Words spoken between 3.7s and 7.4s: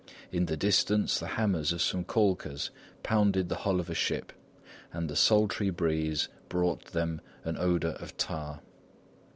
of a ship, and the sultry breeze brought them